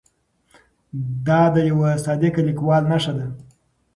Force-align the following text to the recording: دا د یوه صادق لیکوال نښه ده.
دا 1.25 1.41
د 1.53 1.55
یوه 1.71 1.91
صادق 2.05 2.33
لیکوال 2.47 2.83
نښه 2.91 3.13
ده. 3.17 3.25